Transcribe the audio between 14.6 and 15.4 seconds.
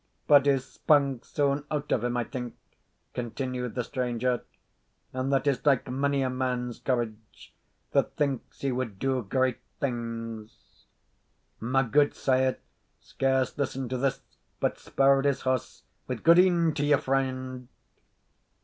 spurred